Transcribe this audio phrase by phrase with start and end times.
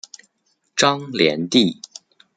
[0.75, 1.79] 张联第。